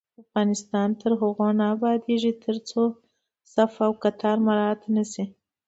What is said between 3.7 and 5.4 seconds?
او کتار مراعت نشي.